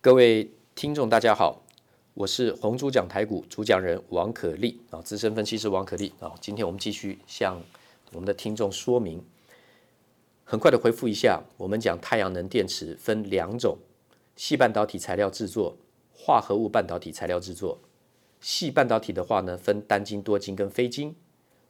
[0.00, 1.60] 各位听众，大家好，
[2.14, 6.32] 我是红猪讲台股主讲人王可立啊，资深分析师王可立啊。
[6.40, 7.60] 今天我们继续向
[8.12, 9.20] 我们的听众说明，
[10.44, 13.76] 很快的回复一下，我们讲太阳能电池分两种：
[14.36, 15.76] 细半导体材料制作、
[16.14, 17.80] 化合物半导体材料制作。
[18.40, 21.10] 细半导体的话呢，分单晶、多晶跟非晶；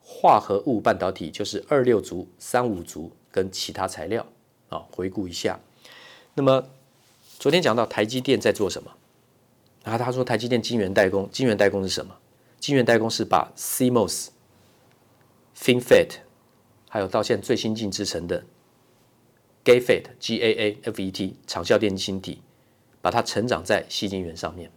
[0.00, 4.24] 化合物半导体就是二六族、三五族跟其他材料
[4.68, 4.86] 啊。
[4.92, 5.58] 回顾一下，
[6.34, 6.64] 那么。
[7.42, 8.92] 昨天讲到台积电在做什么？
[9.82, 12.16] 然后他说台积电晶圆代工，晶圆代工是什么？
[12.60, 14.28] 晶圆代工是把 CMOS、
[15.58, 16.18] FinFET，
[16.88, 18.44] 还有到现在最新进制成的
[19.64, 22.42] GAFET、GAAFET 长效电晶体，
[23.00, 24.70] 把它成长在细晶圆上面。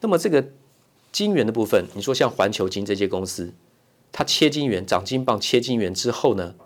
[0.00, 0.44] 那么这个
[1.12, 3.54] 晶圆的部分，你说像环球晶这些公司，
[4.10, 6.56] 它切晶圆、长晶棒、切晶圆之后呢，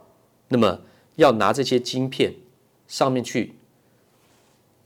[0.49, 0.81] 那么
[1.17, 2.37] 要拿这些晶片
[2.89, 3.56] 上面去。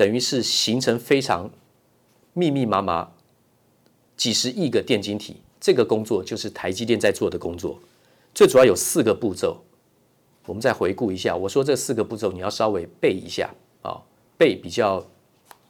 [0.00, 1.50] 等于是形成非常
[2.32, 3.12] 密密麻麻
[4.16, 7.79] 几十亿个电晶体，这个工作就是台积电在做的工作。
[8.34, 9.62] 最主要有四个步骤，
[10.46, 11.37] 我们再回顾一下。
[11.37, 14.01] 我说这四个步骤你要稍微背一下啊，
[14.38, 15.07] 背比较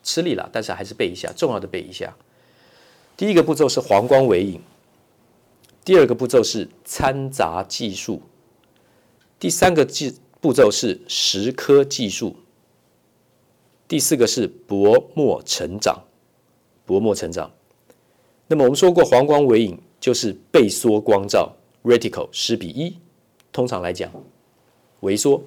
[0.05, 2.17] 吃力了，但是还是背一下，重要的背一下。
[3.17, 4.61] 第一个步骤是黄光尾影，
[5.85, 8.23] 第二个步骤是掺杂技术，
[9.41, 12.37] 第三个技步骤是蚀刻技术。
[13.91, 16.05] 第四个是薄膜成长，
[16.87, 17.51] 薄膜成长。
[18.47, 22.97] 那么我们说过，黄光微影就是倍缩光照 （reticle 十比一），
[23.51, 24.09] 通常来讲，
[25.01, 25.43] 微缩。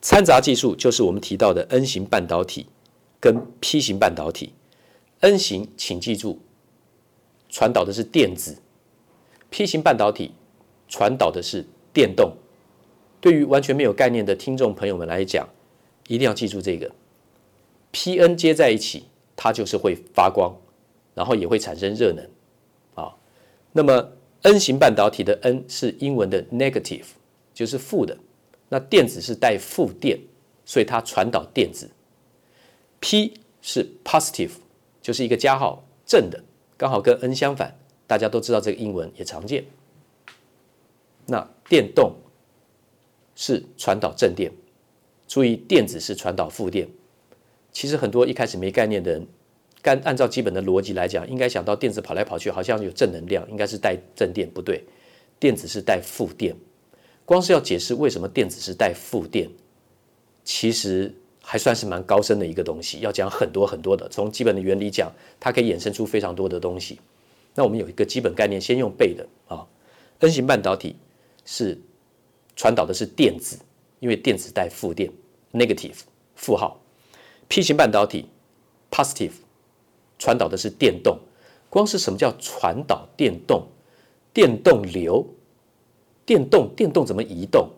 [0.00, 2.68] 掺杂技术就是我们提到的 N 型半导体
[3.20, 4.54] 跟 P 型半导体。
[5.20, 6.38] N 型，请记住，
[7.50, 8.56] 传导的是电子
[9.50, 10.32] ；P 型半导体
[10.88, 12.32] 传导的是电动。
[13.20, 15.46] 对于完全没有概念的听众朋友们来讲，
[16.08, 16.90] 一定要记住这个。
[17.94, 19.04] P-N 接在一起，
[19.36, 20.52] 它就是会发光，
[21.14, 22.28] 然后也会产生热能
[22.96, 23.14] 啊。
[23.70, 27.04] 那么 N 型半导体的 N 是英文的 negative，
[27.54, 28.18] 就是负的。
[28.68, 30.18] 那电子是带负电，
[30.64, 31.88] 所以它传导电子。
[32.98, 34.50] P 是 positive，
[35.00, 36.42] 就是一个加号，正的，
[36.76, 37.78] 刚好跟 N 相反。
[38.08, 39.64] 大家都知道这个英文也常见。
[41.26, 42.12] 那电动
[43.36, 44.52] 是传导正电，
[45.28, 46.88] 注意电子是传导负电。
[47.74, 49.26] 其实很多一开始没概念的人，
[49.82, 54.82] 干按照基本的逻辑来讲，应该想到电子跑来跑去，好像有正能量，应该是带正电，不对，
[55.38, 56.56] 电子是带负电。
[57.26, 59.50] 光是要解释为什么电子是带负电，
[60.44, 61.12] 其实
[61.42, 64.08] 还算是蛮高深的一个东西，要讲很多很多的。
[64.08, 67.00] 从基本的原理讲，它可以衍生出非常多的东西。
[67.56, 69.66] 那我们有一个基本概念，先用背的啊
[70.20, 70.94] ，N 型半导体
[71.44, 71.76] 是
[72.54, 73.58] 传导的是电子，
[73.98, 75.10] 因为电子带负电
[75.52, 75.98] ，negative
[76.36, 76.80] 负号。
[77.54, 78.26] P 型半导体
[78.90, 79.30] ，positive，
[80.18, 81.20] 传导的是电动。
[81.70, 83.68] 光是什么叫传导电动？
[84.32, 85.24] 电动流，
[86.26, 87.70] 电动，电动怎么移动？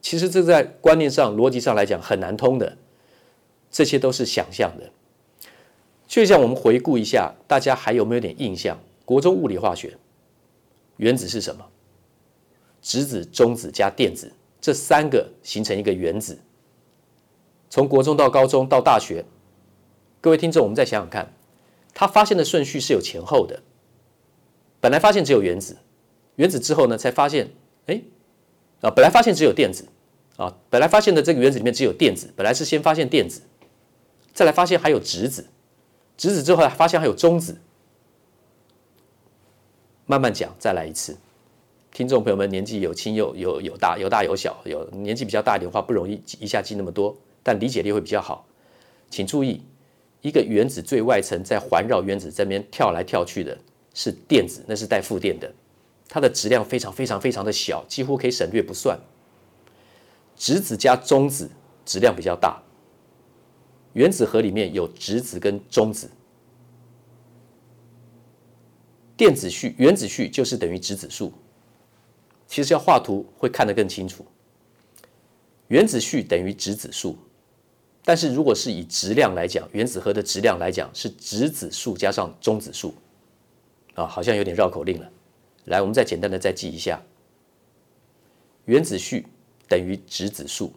[0.00, 2.78] 其实这在观念上、逻辑上来讲很难通的。
[3.70, 4.90] 这些都是想象的。
[6.06, 8.80] 就像我们回顾一下，大家还有没有点印象？
[9.04, 9.98] 国中物理化学，
[10.96, 11.66] 原子是什么？
[12.80, 16.38] 质子、中子加电子，这三个形成一个原子。
[17.70, 19.24] 从国中到高中到大学，
[20.20, 21.32] 各位听众，我们再想想看，
[21.94, 23.62] 他发现的顺序是有前后的。
[24.80, 25.76] 本来发现只有原子，
[26.36, 27.50] 原子之后呢，才发现，
[27.86, 28.00] 哎，
[28.80, 29.86] 啊，本来发现只有电子，
[30.36, 33.42] 啊，本来发现的这个原子里面只有电子，本来是先发现电子，
[34.32, 35.46] 再来发现还有质子，
[36.16, 37.56] 质子之后还发现还有中子。
[40.06, 41.18] 慢慢讲，再来一次，
[41.92, 47.14] 听众朋友们年纪有轻有有有大有大有小，有年纪比较大一点的话，不容易记一下记那么多。
[47.48, 48.46] 但理解力会比较好，
[49.08, 49.62] 请注意，
[50.20, 53.56] 一个原子最外层在环绕原子这边跳来跳去的
[53.94, 55.50] 是电子，那是带负电的，
[56.10, 59.00] 它的质量非常非常非常的小，几乎可以省略不算。
[60.36, 61.50] 质子加中子
[61.86, 62.62] 质量比较大，
[63.94, 66.10] 原子核里面有质子跟中子，
[69.16, 71.32] 电子序、原子序就是等于质子数。
[72.46, 74.26] 其实要画图会看得更清楚，
[75.68, 77.16] 原子序等于质子数。
[78.08, 82.94] 但是如果是以质量来讲，原子核的质量来讲是质子数加上中子数，
[83.92, 85.10] 啊，好像有点绕口令了。
[85.66, 87.02] 来，我们再简单的再记一下，
[88.64, 89.26] 原子序
[89.68, 90.72] 等于质子数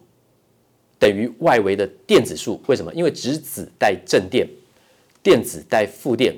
[0.98, 2.60] 等于外围的电子数。
[2.66, 2.92] 为什么？
[2.92, 4.46] 因为质子带正电，
[5.22, 6.36] 电子带负电，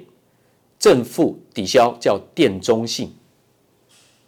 [0.79, 3.13] 正负抵消叫电中性。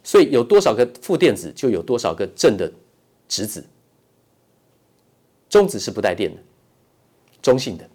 [0.03, 2.69] 所以有多少个负电子，就有多少个正的
[3.29, 3.65] 质子。
[5.47, 6.43] 中子是不带电的。
[7.41, 7.89] 中性的。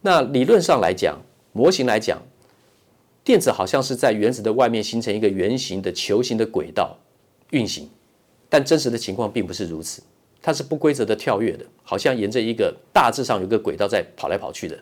[0.00, 1.20] 那理论上来讲，
[1.52, 2.20] 模型来讲，
[3.22, 6.98] 电子好像是在原子的外面形成一个圆形的球形的轨道
[7.50, 7.88] 运行，
[8.48, 10.02] 但真实的情况并不是如此，
[10.40, 14.76] 它是不规则的跳跃的，好像沿着一个大致上有个轨道在跑来跑去的，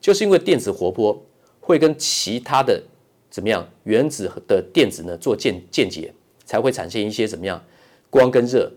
[0.00, 1.22] 就是因为电子活泼，
[1.60, 2.82] 会跟其他的
[3.28, 6.10] 怎么样原子的电子呢做间间接，
[6.46, 7.62] 才会产生一些怎么样
[8.08, 8.72] 光跟热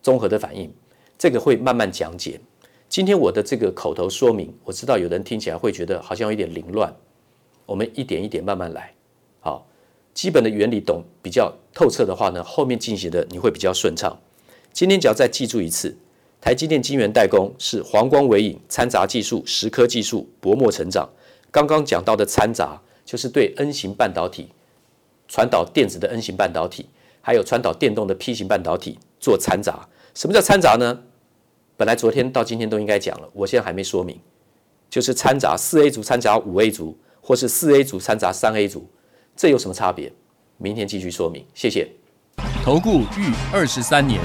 [0.00, 0.72] 综合的反应，
[1.18, 2.40] 这个会慢慢讲解。
[2.92, 6.94] 今天我的这个口头说明，我知道有人听起来会觉得好像有点凌乱，
[7.64, 8.92] 我们一点一点慢慢来。
[9.40, 9.66] 好，
[10.12, 14.20] 基本的原理懂比较透彻的话呢，后面进行的你会比较顺畅。
[14.74, 15.96] 今天只要再记住一次，
[16.38, 21.08] 台积电晶圆代工是黄光微影掺杂技术、蚀刻技术薄膜成长。
[21.50, 24.50] 刚刚讲到的掺杂，就是对 N 型半导体
[25.26, 26.90] 传导电子的 N 型半导体，
[27.22, 29.88] 还有传导电动的 P 型半导体做掺杂。
[30.12, 31.04] 什么叫掺杂呢？
[31.82, 34.16] 本来昨天到今天都应该讲了，我现在还没说明，
[34.88, 38.88] 就是掺杂四 A 组掺杂五 A 组，或是四 A 组掺杂三 A 组，
[39.34, 40.12] 这有什么差别？
[40.58, 41.44] 明天继续说明。
[41.54, 41.90] 谢谢。
[42.62, 44.20] 投顾逾二十三年，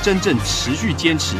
[0.00, 1.34] 真正持续坚持、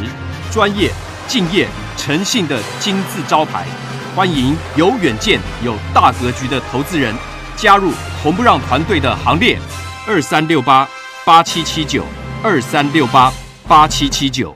[0.51, 0.91] 专业、
[1.25, 3.65] 敬业、诚信的金字招牌。
[4.13, 7.15] 欢迎有远见、有大格局的投资人
[7.55, 9.57] 加入红不让团队的行列。
[10.05, 10.85] 二三六八
[11.25, 12.03] 八七七九，
[12.43, 13.33] 二三六八
[13.69, 14.53] 八七七九。